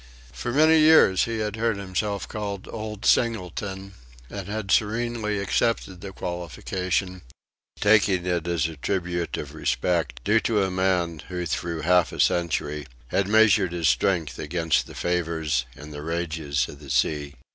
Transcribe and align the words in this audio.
For 0.33 0.51
many 0.51 0.79
years 0.79 1.25
he 1.25 1.37
had 1.37 1.57
heard 1.57 1.77
himself 1.77 2.27
called 2.27 2.67
"Old 2.67 3.05
Singleton," 3.05 3.93
and 4.31 4.47
had 4.47 4.71
serenely 4.71 5.37
accepted 5.37 6.01
the 6.01 6.11
qualification, 6.11 7.21
taking 7.79 8.25
it 8.25 8.47
as 8.47 8.65
a 8.67 8.77
tribute 8.77 9.37
of 9.37 9.53
respect 9.53 10.23
due 10.23 10.39
to 10.39 10.63
a 10.63 10.71
man 10.71 11.19
who 11.27 11.45
through 11.45 11.81
half 11.81 12.11
a 12.11 12.19
century 12.19 12.87
had 13.09 13.27
measured 13.27 13.73
his 13.73 13.89
strength 13.89 14.39
against 14.39 14.87
the 14.87 14.95
favours 14.95 15.67
and 15.75 15.93
the 15.93 16.01
rages 16.01 16.67
of 16.67 16.79
the 16.79 16.89
sea. 16.89 17.35